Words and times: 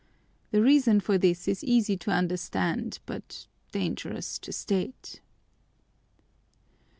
The 0.49 0.63
reason 0.63 0.99
for 0.99 1.19
this 1.19 1.47
is 1.47 1.63
easy 1.63 1.95
to 1.97 2.09
understand 2.09 2.97
but 3.05 3.45
dangerous 3.71 4.39
to 4.39 4.51
state. 4.51 5.21